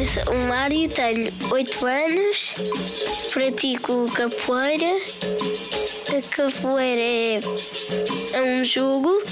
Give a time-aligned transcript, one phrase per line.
[0.00, 2.54] o Mário, tenho 8 anos,
[3.32, 4.96] pratico capoeira.
[6.08, 7.40] A capoeira é,
[8.32, 9.22] é um jogo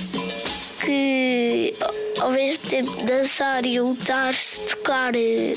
[0.84, 1.74] que,
[2.20, 5.54] ao mesmo tempo, dançar e lutar, se tocar eh,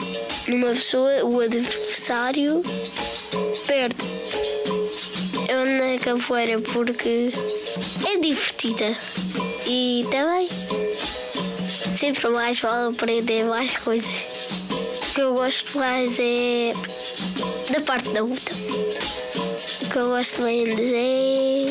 [0.47, 2.63] numa pessoa, o adversário
[3.67, 3.95] perde.
[5.49, 7.31] Eu na capoeira porque
[8.07, 8.95] é divertida
[9.67, 10.47] e também
[11.97, 14.27] sempre mais vale aprender mais coisas.
[15.11, 16.71] O que eu gosto mais é
[17.69, 18.53] da parte da luta.
[18.53, 21.65] O que eu gosto menos é.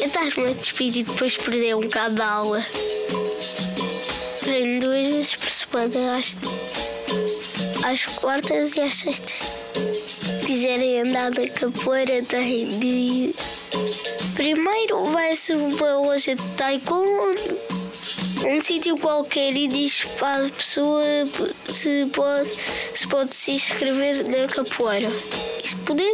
[0.00, 2.66] é estar-me a despedir e depois perder um bocado da aula.
[4.40, 6.34] Treino duas vezes por semana, às,
[7.84, 9.42] às quartas e às sextas.
[10.40, 13.34] Se quiserem andar da capoeira, têm de ir.
[14.34, 17.58] Primeiro vai-se uma loja de taekwondo,
[18.46, 21.02] um sítio qualquer e diz para a pessoa
[21.68, 22.50] se pode
[22.94, 25.08] se, pode se inscrever na capoeira.
[25.62, 26.12] E se puder,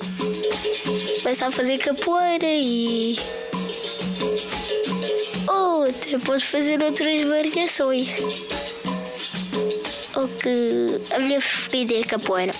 [1.23, 3.19] começa a fazer capoeira e.
[5.49, 8.09] Ou até pode fazer outras variações.
[10.17, 12.55] Ou que a minha preferida é a capoeira.